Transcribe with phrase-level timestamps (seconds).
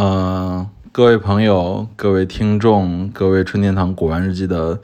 [0.00, 4.78] 嗯，各位朋友、各位听众、各位春天堂古玩日记的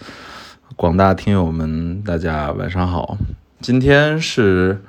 [0.75, 3.17] 广大听友们，大家晚上好。
[3.61, 4.83] 今天是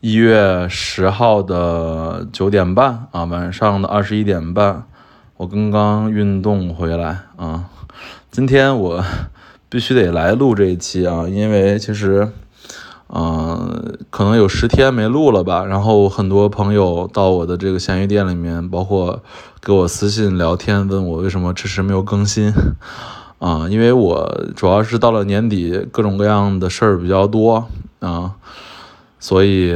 [0.00, 4.82] 一月十号的九点半啊，晚上的二十一点半，
[5.36, 7.70] 我刚刚运动回来啊。
[8.32, 9.04] 今天我
[9.68, 12.28] 必须得来录这一期啊，因为其实。
[13.14, 15.64] 嗯，可能有十天没录了吧。
[15.66, 19.22] 然后很多朋友到我的这个闲鱼店里面，包括
[19.60, 22.52] 给我私信聊天，问我为什么迟迟没有更新。
[23.38, 27.66] 啊，因为我主要是到了年底，各种各样的事儿比较多
[28.00, 28.32] 啊，
[29.18, 29.74] 所以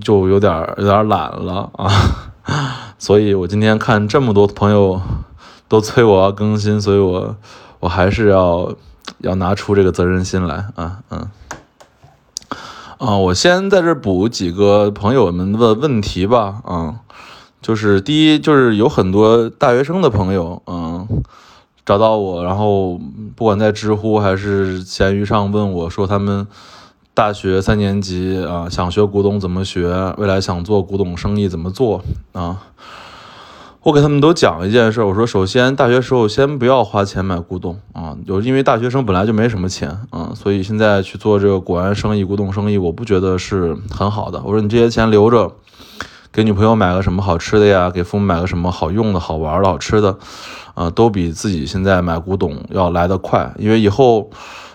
[0.00, 1.88] 就有点儿有点儿懒了啊。
[2.98, 5.00] 所以我今天看这么多朋友
[5.68, 7.36] 都催我要更新，所以我
[7.78, 8.74] 我还是要
[9.18, 11.28] 要拿出这个责任心来啊，嗯。
[13.00, 16.60] 啊，我先在这补几个朋友们的问题吧。
[16.66, 17.00] 啊，
[17.62, 21.08] 就是第一，就是有很多大学生的朋友，嗯，
[21.86, 23.00] 找到我，然后
[23.34, 26.46] 不管在知乎还是闲鱼上问我说，他们
[27.14, 32.58] 大学三年级啊，想学古董怎么学，未来想做古董生意怎么做啊。
[33.82, 44.42] 我给他们都讲一件事，我说首先大学时候先不要花钱买古董啊，就因为大学生本来就没什么钱啊，所以现在去做这个古玩生意、古董生意，我不觉得是很好的。
[44.44, 45.50] 我说你这些钱留着，
[46.30, 50.18] 给女朋友买个什么好吃的呀，给父母买个什么好用的、好玩的、好吃的，
[50.74, 54.28] 啊，都比自己现在买古董要来得快，因为以后，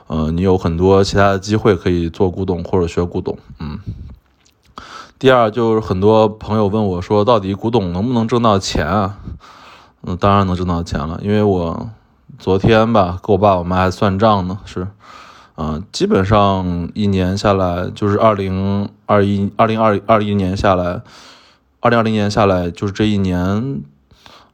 [0.08, 3.78] 呃，你有很多其他的机会可以做古董或者学古董，嗯。
[5.18, 9.18] 第二就是很多朋友问我说，到底古董能不能挣到钱啊？
[10.04, 11.90] 嗯，当然能挣到钱了，因为我
[12.38, 14.88] 昨天吧，跟我爸我妈还算账呢，是，
[15.56, 21.02] 啊，基本上一年下来，就是二零二一、二零二二一年下来，
[21.80, 23.82] 二零二零年下来，就是这一年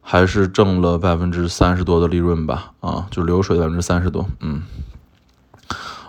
[0.00, 4.62] 还是挣了百分之三十多的利润吧，啊，就流水百分之三十多，嗯，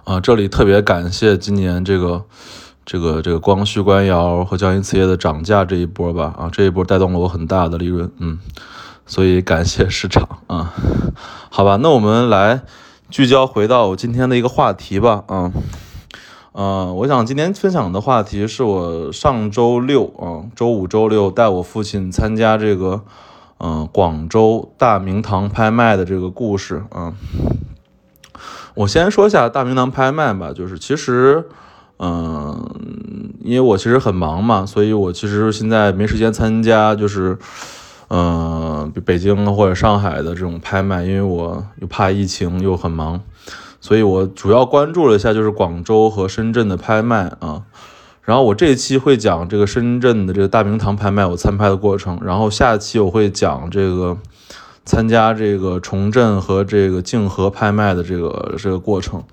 [0.03, 2.25] 啊，这里特别感谢今年这个。
[2.85, 8.39] 这个这个光绪官窑和江阴瓷业的涨价这一波吧，啊，这一波带动了我很大的利润，嗯，
[9.05, 10.73] 所以感谢市场啊，
[11.49, 12.61] 好吧，那我们来
[13.09, 15.53] 聚焦回到我今天的一个话题吧，啊，
[16.51, 23.03] 呃，我想今天分享的话题是我上周六啊，周五、周六带我父亲参加这个，
[23.59, 27.13] 嗯，广州大明堂拍卖的这个故事啊，
[28.75, 31.47] 我先说一下大明堂拍卖吧，就是其实。
[32.05, 37.37] 嗯，因为我其实很忙嘛，所以我其实现在没时间参加，就是，
[38.09, 43.21] 嗯，北京或者上海的这种拍卖，因为我又怕疫情又很忙，
[43.79, 47.63] 所以我主要关注了一下就是广州和深圳的拍卖啊。
[48.23, 54.17] 然后我这期会讲这个深圳的这个大明堂拍卖我参拍的过程，然后下期我会讲这个
[54.83, 59.23] 参加这个重振和这个竞合拍卖的这个这个过程，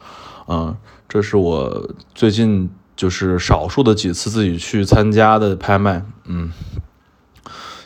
[0.46, 0.76] 啊。
[1.10, 6.52] 这是我最近就是少数的几次自己去参加的拍卖，嗯，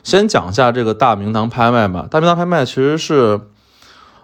[0.02, 2.06] 先讲一下这个大明堂拍卖吧。
[2.10, 3.40] 大明堂拍卖其实是，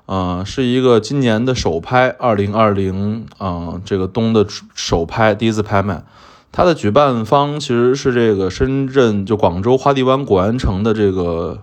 [0.05, 6.05] 呃，是一个今年的首拍，二零二零，啊，这个冬的首拍，第一次拍卖。
[6.53, 11.63] 它的举办方其实是这个深圳就广州花地湾古玩城的这个，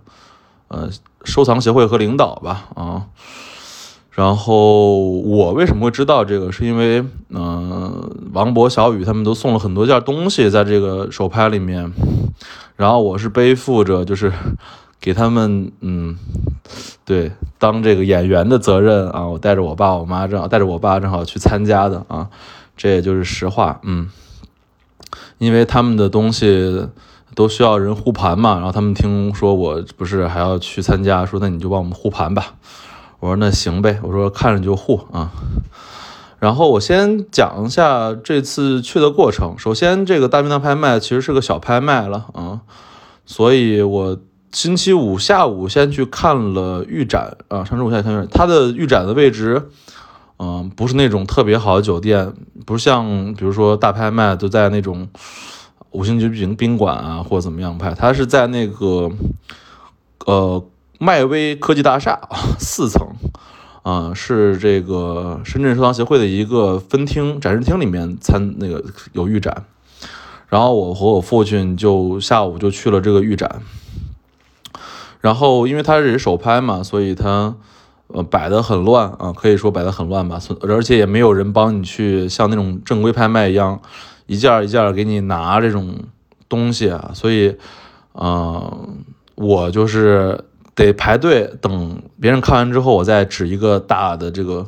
[0.69, 0.89] 呃，
[1.23, 3.05] 收藏协会和领导吧，啊。
[4.17, 6.51] 然后我为什么会知道这个？
[6.51, 11.93] 是因为，嗯，王博、小雨他们都送了很多件东西在这个手拍里面，
[12.75, 14.33] 然后我是背负着就是
[14.99, 16.17] 给他们，嗯，
[17.05, 22.27] 对，当这个演员的责任啊，我带着我爸我妈正好带着我爸正好去参加的啊，
[22.75, 24.09] 这也就是实话，嗯，
[25.37, 26.87] 因为他们的东西
[27.35, 32.55] 都需要人护盘嘛，然后他们听说我不是还要去参加，说那你就帮我们护盘吧。
[33.19, 35.31] 我说那行呗，我说看着就护啊。
[36.39, 39.57] 然后我先讲一下这次去的过程。
[39.57, 42.61] 首先，这个大明堂拍卖其实是个小拍卖了啊，
[43.25, 44.17] 所以我
[44.51, 47.63] 星期五下午先去看了预展啊。
[47.65, 49.69] 上周五下午看预展，它的预展的位置，
[50.37, 52.31] 嗯，不是那种特别好的酒店，
[52.67, 55.09] 不像比如说大拍卖都在那种
[55.89, 59.09] 五星级宾宾馆啊或者怎么样拍，它是在那个
[60.27, 60.63] 呃。
[60.99, 62.19] 迈威科技大厦
[62.57, 63.07] 四层，
[63.83, 68.83] 啊，是这个深圳收藏协会的一个分厅展示厅里面参那个
[69.13, 69.65] 有预展，
[70.47, 73.61] 然后我和我父亲就下午就去了这个预展，
[75.21, 77.55] 然后因为它是手拍嘛，所以它
[78.07, 83.79] 呃摆的很乱啊，可以说摆的很乱吧，而且也没有人帮你去像那种正规拍卖一样
[84.25, 85.95] 一件一件给你拿这种
[86.49, 87.55] 东西啊，所以，
[88.13, 89.03] 嗯。
[89.39, 90.45] 我就是
[90.77, 94.67] 得排队等别人看完之后，我再指一个大的这个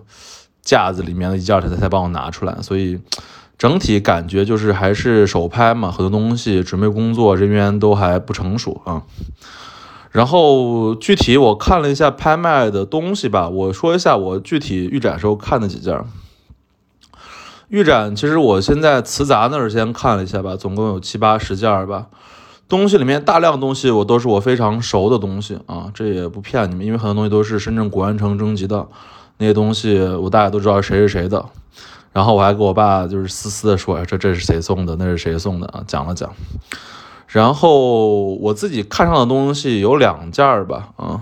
[0.63, 2.57] 架子里面的一件，他才帮我拿出来。
[2.63, 2.99] 所以
[3.59, 9.03] 整体感觉就是还是手拍嘛，很多东西准备工作人员都还不成熟啊。
[10.09, 16.03] 然后具体我看了一下拍卖的东西吧，我说一下我具体预展时候看的几件。
[17.67, 22.07] 预展其实我现在瓷杂那儿先看了一下吧，总共有七八十件吧。
[22.69, 28.87] 东西里面大量东西我都是我非常熟的东西啊，这也不骗你们，因为很多东西都是深圳古玩城征集的
[29.39, 31.43] 那些东西，我大家都知道谁是谁的。
[32.13, 35.83] 然后我还给我爸就是私私的说，这这是谁送的，那是谁送的啊？
[35.87, 36.31] 讲了讲。
[37.27, 41.21] 然后我自己看上的东西有两件儿吧，啊，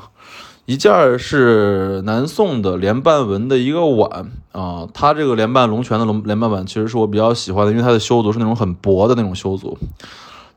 [0.65, 9.77] 一件是南宋的连瓣纹的一个碗啊，它这个连瓣龙泉的龙连瓣碗其实是我比较喜欢的，因为它的修足是那种很薄的那种修足。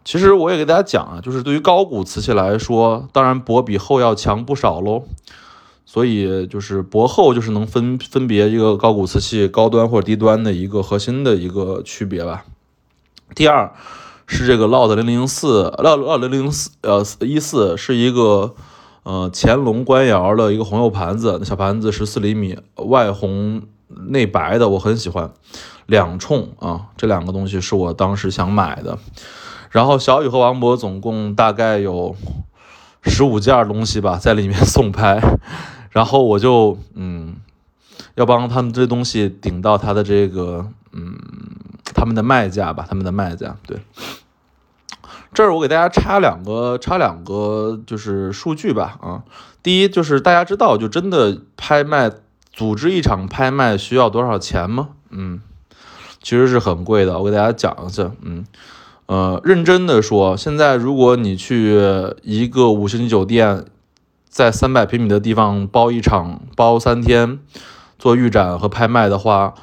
[0.04, 5.04] 其实我也给大家讲啊，就是对于高古瓷器来说，当然薄比厚要强不少喽。
[5.84, 12.44] 所以就是薄厚就是能分分别一个高古瓷器高端或者低端的一个核心的一个区别吧。
[13.34, 13.72] 第二。
[14.32, 18.54] 是这个 LOT 零零四 LOT 零零四，呃，一四是一个
[19.02, 25.32] 呃乾隆官窑的一个红釉盘子，那小盘子十四厘米，外红内白的，我很喜欢，
[25.86, 29.00] 两冲啊，这两个东西是我当时想买的。
[29.70, 32.14] 然后小雨和王博总共大概有
[33.02, 35.20] 十五件东西吧，在里面 送拍，
[35.90, 37.36] 然后我就嗯，
[38.14, 41.16] 要帮他们这东西顶到他的这个嗯。
[41.92, 43.78] 他们的卖价吧，他们的卖价对。
[45.34, 49.24] 这儿我给大家插两个，插两个就是数据吧啊。
[49.62, 52.10] 第一就是大家知道，就真的拍卖
[52.52, 54.90] 组织一场拍卖需要多少钱吗？
[55.10, 55.42] 嗯，
[56.22, 57.18] 其实是很贵的。
[57.18, 58.46] 我给大家讲一下，嗯
[59.10, 61.76] 呃，认真的说，现在如果你去
[62.22, 63.64] 一个五星级酒店，
[64.28, 67.40] 在三百平米的地方包一场，包三天
[67.98, 69.54] 做预展和拍卖的话。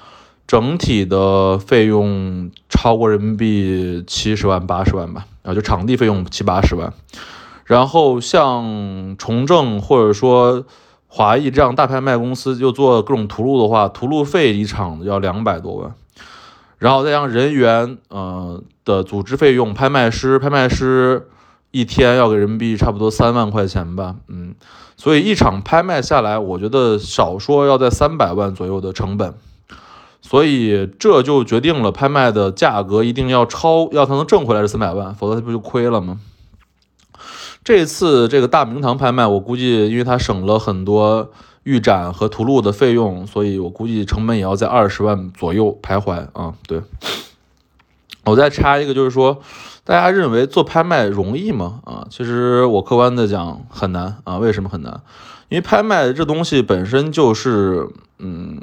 [0.46, 6.94] 整体的费用超过人民币七十万八十万吧，啊，就场地费用七八十万。
[7.66, 10.66] 然后像重正或者说
[11.08, 15.94] 华谊这样大拍卖公司，就做各种图录的话，图录费一场要两百多万。
[16.78, 21.28] 然后再加上人员呃的组织费用，拍卖师拍卖师
[21.72, 24.56] 一天要给人民币差不多三万块钱吧，嗯，
[24.96, 29.34] 所以一场拍卖下来，我觉得少说要在三百万左右的成本。
[30.20, 36.20] 所以这就决定了拍卖的价格一定要超，要才能挣回来这三百万，否则他不就亏了吗？
[37.64, 41.32] 这次这个大明堂拍卖，我估计因为它省了很多
[41.68, 46.54] 预展和图录的费用，所以我估计成本也要在二十万左右徘徊啊。
[46.66, 46.82] 对，
[48.24, 49.42] 我再插一个，就是说
[49.84, 51.82] 大家认为做拍卖容易吗？
[51.84, 54.38] 啊，其实我客观的讲很难啊。
[54.38, 55.02] 为什么很难？
[55.50, 58.62] 因为拍卖这东西本身就是，嗯。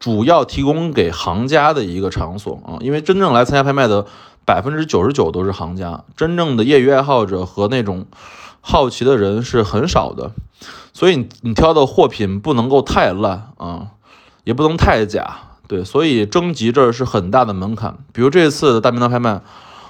[0.00, 4.06] 主要提供给行家的一个场所啊，因为真正来参加拍卖的
[4.44, 8.06] 百分之九十九都是行家，真正的业余爱好者和那种
[8.60, 10.32] 好奇的人是很少的，
[10.92, 13.88] 所以你挑的货品不能够太烂啊，
[14.44, 17.98] 也不能太假，对，所以征集这是很大的门槛。
[18.12, 19.40] 比如这次的大明堂拍卖，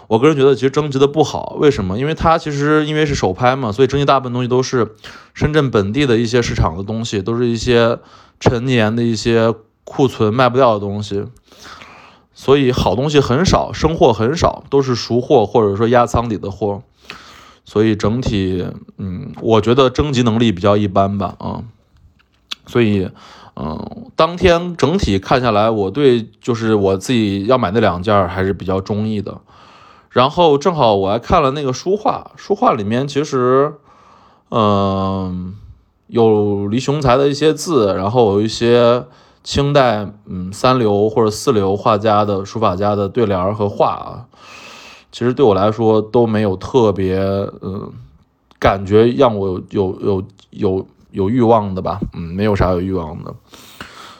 [0.06, 1.98] 我个人觉得其实征集的不好，为什么？
[1.98, 4.94] 因为它其实因为是首拍嘛，所以征集大部分东西都是
[5.34, 7.98] 深圳本地的一些市场的东西，都是一些
[8.40, 9.54] 陈年的一些。
[9.90, 11.24] 库存卖不掉的东西，
[12.34, 16.82] 所以好东西很少，生货很少，都是熟货或者说压仓底的货，
[17.68, 21.62] 所以整体，嗯，我觉得征集能力比较一般吧，啊，
[22.64, 23.10] 所以，
[23.56, 29.42] 嗯，当天整体看下来，我对就是我自己要买那两件还是比较中意的。
[30.08, 33.74] 然后正好我还看了那个书画，书画里面其实，
[34.50, 35.54] 嗯，
[36.06, 39.04] 有李雄才的一些字，然后有一些。
[39.44, 44.26] 清代，嗯，三流或者四流画家的书法家的对联和画啊，
[45.18, 47.18] 其实对我来说都没有特别，
[47.60, 47.90] 嗯，
[48.60, 53.34] 感觉让我有有有有欲望的吧，嗯，没有啥有欲望的。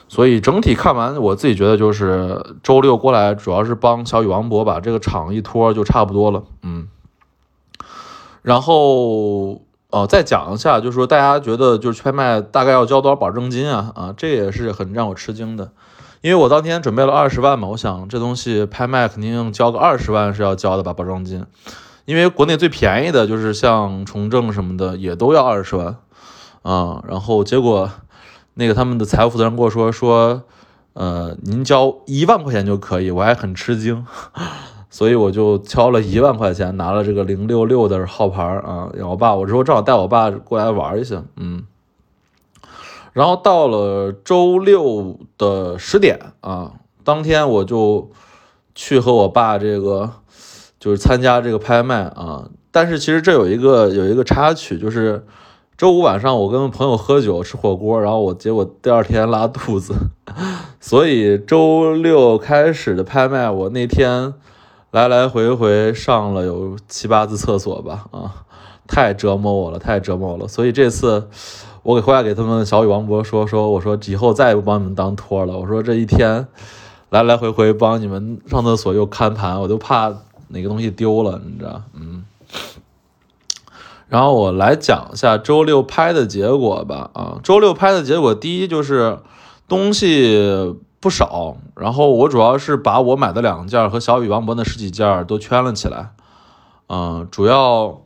[0.09, 6.89] 所以整体看完，我自己觉得就是周六过来，主要是帮小雨王博把这个场一拖就差不多了，嗯，
[8.41, 9.61] 然后。
[9.91, 13.91] 哦，再讲一下，就是说大家觉得就是拍卖大概要交多少保证金啊？
[13.95, 15.71] 啊，这也是很让我吃惊的，
[16.21, 21.45] 因为我当天准备了二十万嘛，我想这东西拍卖肯定交个二十万是要交的吧，保证金，
[22.05, 25.95] 因为国内最便宜的就是像重政什么的也都要二十万
[26.61, 27.89] 啊，然后结果
[28.55, 30.43] 那个他们的财务负责人跟我说说，
[30.93, 34.05] 呃，您交一万块钱就可以，我还很吃惊。
[34.91, 38.89] 所以我就敲了一万块钱，拿了这个零六六的号牌啊。
[38.95, 41.63] 然后我爸，我之后正好带我爸过来玩一下，嗯。
[43.13, 46.73] 然后到了周六的十点啊，
[47.03, 48.11] 当天我就
[48.75, 50.11] 去和我爸这个
[50.79, 52.49] 就是参加这个拍卖啊。
[52.71, 55.25] 但是其实这有一个有一个插曲，就是
[55.75, 59.95] 周五晚上我跟朋友喝酒吃火锅，然后我结果第二天拉肚子，
[60.79, 64.35] 所以周六开始的拍卖，我那天
[64.91, 68.45] 来来回回上了有七八次厕所吧，啊，
[68.87, 70.47] 太折磨我了，太折磨我了。
[70.47, 71.27] 所以这次
[71.89, 76.45] 我给回来给他们小雨王博说说，我说以后再也不帮你们当托了，我说这一天
[77.09, 80.13] 来来回回帮你们上厕所又看盘，我都怕
[80.49, 82.23] 哪个东西丢了，你知道，嗯。
[84.07, 87.09] 然后我来讲一下周六拍的结果吧。
[87.15, 89.17] 啊，周六拍的结果，第一就是
[89.67, 91.57] 东西不少。
[91.75, 96.11] 然后我主要是把我买的两件和小雨王博那十几件都圈了起来。
[96.87, 98.01] 嗯，主要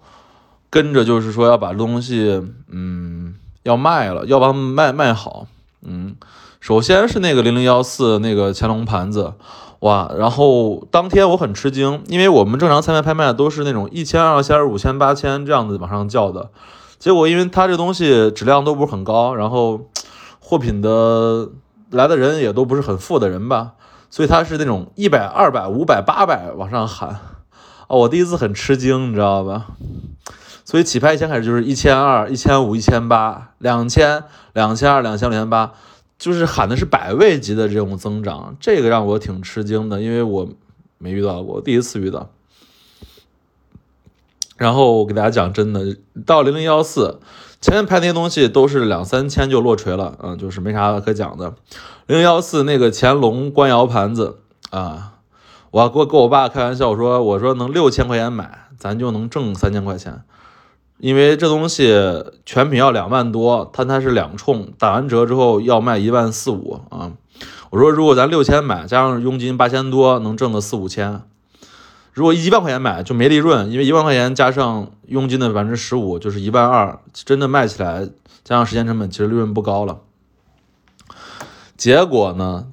[0.69, 3.22] 跟着就是说要把东西，嗯，
[3.63, 5.47] 要卖了，要把它们卖卖好。
[5.81, 6.15] 嗯，
[6.59, 9.33] 首先是那个零零幺四那个乾隆盘子。
[9.79, 16.51] 哇，然后当天我很吃惊，因为我们正常参加拍卖都是那种一千、二千、五千、八千这样子往上叫的，
[16.99, 19.81] 结果因为它这东西质量都不是很高，然后
[20.39, 21.49] 货品的
[21.89, 23.73] 来的人也都不是很富的人吧，
[24.09, 27.19] 所以它是那种一百、二百、五百、八百往上喊，
[27.89, 29.65] 哦，我第一次很吃惊，你知道吧？
[30.65, 35.73] 所以起拍一千开始就是一千二、一千五、一千八、两千、两千二、两千、两千八。
[36.19, 40.47] 就是喊的是百位级的这种增长，这个让我挺吃惊的，因为我
[40.97, 42.29] 没遇到过，第一次遇到。
[44.55, 47.19] 然后我给大家讲真的，到零零幺四
[47.59, 51.55] 前面拍那些东西都是两三千就落锤了，嗯，就是没啥可讲的。
[52.07, 54.39] 零零幺四那个乾隆官窑盘子
[54.69, 55.15] 啊，
[55.71, 60.23] 我给我跟我爸开玩笑，我说我说能六千块钱买，咱就能挣三千块钱。
[60.99, 61.93] 因为这东西
[62.45, 67.11] 全品要两万多，它它是两冲，打完折之后要卖一万四五啊。
[67.71, 71.23] 我说如果咱六千买，加上佣金八千多，能挣个四五千。
[72.13, 78.07] 如果一万块钱买就没利润，因为一万块钱加上佣金的百分之十五就是一万二，真的卖起来
[78.43, 79.99] 加上时间成本，其实利润不高了。
[81.75, 82.67] 结果呢，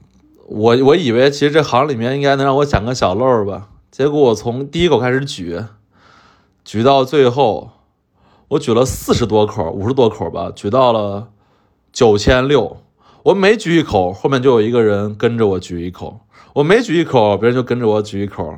[0.47, 5.65] 我我以为其实这行里面应该能让我捡个小漏吧，结果我从第一口开始举，
[6.65, 7.73] 举到最后。
[8.51, 11.29] 我举了四十多口，五十多口吧，举到了
[11.93, 12.79] 九千六。
[13.23, 16.19] 我每举一口，后面就有一个人跟着我举一口；
[16.55, 18.57] 我每举一口，别人就跟着我举一口。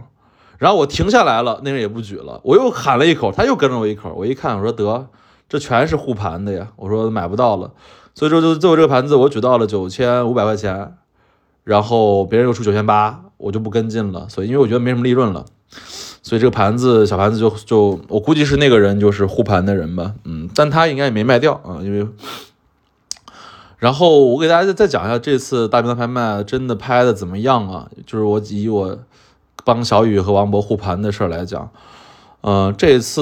[0.57, 2.41] 然后我停下来了，那人也不举了。
[2.43, 4.15] 我又喊了一口，他又跟着我一口。
[4.17, 5.09] 我一看，我说得，
[5.47, 6.69] 这全是护盘的呀。
[6.77, 7.73] 我说买不到了，
[8.15, 10.95] 所以说就最后这个盘子我举到了九千五百块钱，
[11.65, 14.27] 然后别人又出九千八，我就不跟进了。
[14.31, 15.45] 所以因为我觉得没什么利润了。
[16.23, 22.07] 所以这个盘子小盘子就就我估计是那个人就是护盘的人吧，嗯，但他应该也没卖掉啊，因为。
[23.79, 27.91] 然后我给大家再再讲一下这次大平台拍卖真的拍的怎么样啊？
[28.07, 28.97] 就是我以我
[29.65, 31.69] 帮小雨和王博护盘的事儿来讲，
[32.43, 33.21] 嗯，这次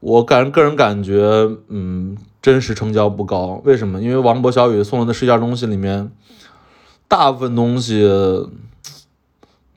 [0.00, 3.62] 我感个人感觉，嗯，真实成交不高。
[3.64, 4.02] 为什么？
[4.02, 6.10] 因为王博、小雨送的那十件东西里面，
[7.06, 8.04] 大部分东西。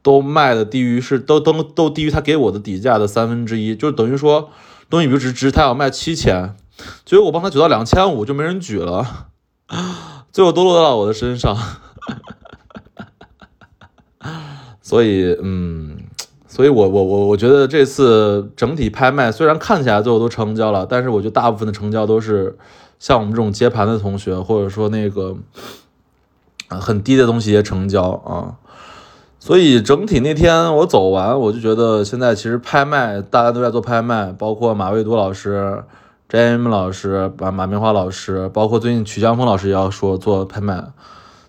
[0.07, 4.49] 都卖的低于是都都都低于他给我的底价的三分之一，就等于说
[4.89, 6.55] 东西比如值值他要卖七千，
[7.03, 9.27] 结果我帮他举到两千五就没人举了，
[10.31, 11.57] 最后都落到我的身上，
[14.81, 15.97] 所以嗯，
[16.47, 22.57] 所以我我我我觉得这次整体拍卖虽然看起来最后都成交了，但是我觉得大部分的成交都是
[22.97, 25.35] 像我们这种接盘的同学，或者说那个
[26.69, 28.55] 很低的东西也成交啊。
[29.39, 35.83] 所以整体那天我走完，我就觉得现在其实拍卖大家都在做拍卖，包括马未都老师、
[36.27, 40.83] J.M 老师、马马明华老师，包括最近曲江峰老师也要说做拍卖。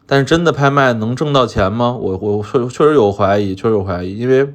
[0.07, 1.97] 但是真的拍卖能挣到钱吗？
[1.99, 4.55] 我我确确实有怀疑，确实有怀疑，因为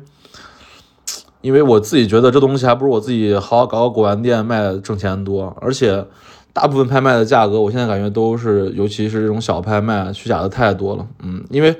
[1.41, 6.05] 因为我自己觉得这东西还不如我自己好好搞个古玩店卖挣钱多，而且
[6.53, 11.05] 大部分拍卖的价格，我现在感觉都是，尤其是这种小拍卖，虚假的太多了。
[11.23, 11.75] 嗯，因为。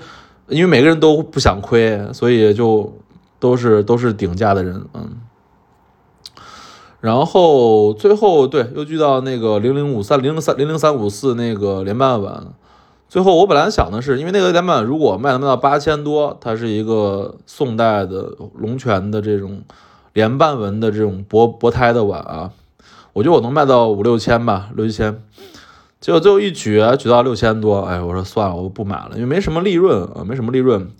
[0.47, 2.93] 因为每个人都不想亏，所以就
[3.39, 5.09] 都是都是顶价的人，嗯。
[6.99, 12.53] 然后最后对又聚到那个零零五三零零三零零三五四那个连瓣碗，
[13.09, 19.63] 最后我本来想的是，因为那个连瓣如果卖能卖到八千多，它是一个宋代的龙泉的这种
[20.13, 22.51] 连瓣纹的这种薄薄胎的碗啊，
[23.11, 25.21] 我觉得我能卖到五六千吧，六七千。
[26.03, 30.91] 结果最后一举举到六千多，哎，我说算了，我不买了，因为没什么利润啊，没什么利润。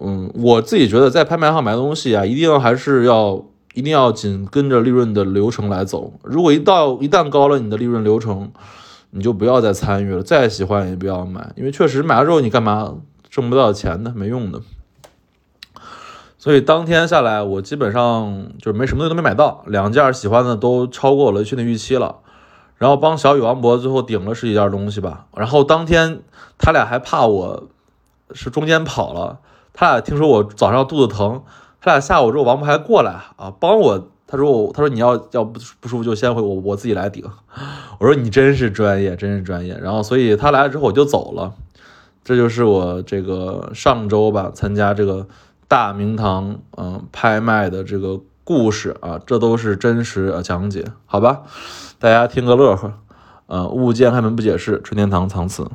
[0.00, 6.12] 嗯，我自己觉得在拍卖行买东西啊，一定还是要一定要紧跟着利润的流程来走。
[6.22, 8.52] 如果一到一旦高了你的利润流程，
[9.10, 12.94] 你就不要再参与了，再喜欢也不要买，因为确实买了之后你干嘛
[13.28, 14.60] 挣不到钱的，没用的。
[16.38, 22.18] 所以当天下来，我基本上就是没什么东西都没买到，两件喜欢的都超过我的去年预期了。
[22.78, 25.26] 然后帮小雨王博最后顶了十几件东西吧。
[25.36, 26.22] 然后当天
[26.56, 27.68] 他俩还怕我
[28.32, 29.40] 是中间跑了，
[29.74, 31.42] 他俩听说我早上肚子疼，
[31.80, 34.08] 他俩下午之后王博还过来啊帮我。
[34.26, 37.24] 他说我他说你要要不不舒服就先回我我自己来顶。
[37.98, 39.78] 我说你真是专业，真是专业。
[39.78, 41.52] 然后所以他来了之后我就走了。
[42.24, 45.26] 这就是我这个上周吧参加这个。
[45.70, 51.42] 大明堂，嗯，拍卖的这个故事啊，这都是真实讲解，好吧？
[52.00, 52.92] 大家听个乐呵，
[53.46, 55.68] 呃，物件开门不解释，春天堂藏词。